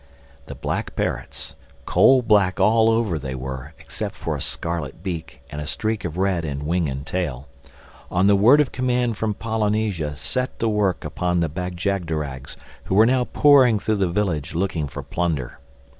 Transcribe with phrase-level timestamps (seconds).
[0.47, 1.53] The Black Parrots
[1.85, 6.43] (coal black all over, they were—except for a scarlet beak and a streak of red
[6.43, 7.47] in wing and tail)
[8.09, 12.95] on the word of command from Polynesia set to work upon the Bag jagderags who
[12.95, 15.59] were now pouring through the village looking for plunder.